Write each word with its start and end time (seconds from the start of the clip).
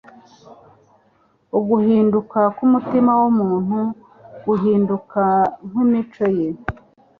Uguhinduka 1.57 2.39
k'umutima 2.55 3.11
w'umuntu, 3.19 3.79
guhinduka 4.45 5.23
kw'imico 5.67 6.25
ye, 6.37 6.47